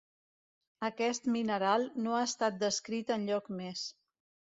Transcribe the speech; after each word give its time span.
Aquest 0.87 1.29
mineral 1.35 1.87
no 2.07 2.17
ha 2.17 2.25
estat 2.31 2.61
descrit 2.67 3.17
enlloc 3.21 3.57
més. 3.63 3.89